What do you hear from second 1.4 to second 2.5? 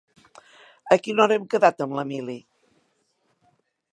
hem quedat amb l'Emili?